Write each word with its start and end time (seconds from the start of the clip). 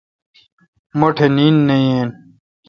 م 0.97 0.99
ٹھ 1.15 1.21
نیند 1.35 1.59
نہ 1.67 1.75
یین۔ 1.83 2.09